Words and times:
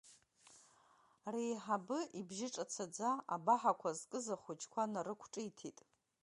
Реиҳабы 1.33 1.99
ибжьы 2.19 2.47
ҿацаӡа 2.53 3.09
абаҳақәа 3.35 3.89
зкыз 3.99 4.25
ахәыҷқәа 4.35 4.83
нарықәҿиҭит… 4.91 5.77